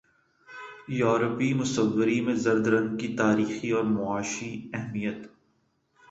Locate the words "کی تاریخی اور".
2.97-3.83